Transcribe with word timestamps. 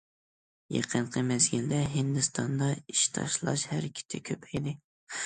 يېقىنقى 0.75 1.21
مەزگىلدە 1.31 1.81
ھىندىستاندا 1.95 2.71
ئىش 2.95 3.03
تاشلاش 3.19 3.67
ھەرىكىتى 3.75 4.23
كۆپەيدى. 4.31 4.75